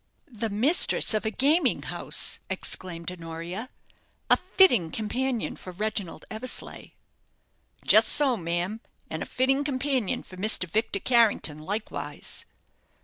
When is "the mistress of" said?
0.27-1.27